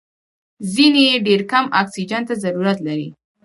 ځینې 0.73 1.01
یې 1.09 1.15
ډېر 1.27 1.41
کم 1.51 1.65
اکسیجن 1.81 2.21
ته 2.29 2.33
ضرورت 2.43 2.77
لري. 2.87 3.09